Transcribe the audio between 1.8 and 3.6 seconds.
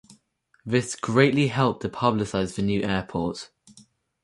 to publicize the new airport.